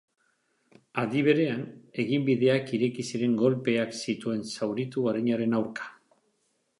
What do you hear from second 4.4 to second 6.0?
zauritu arinaren aurka.